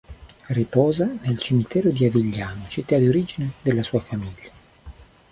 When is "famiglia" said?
3.99-4.49